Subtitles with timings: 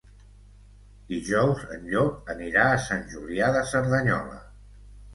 [1.11, 4.45] Dijous en Llop anirà a Sant Julià de Cerdanyola.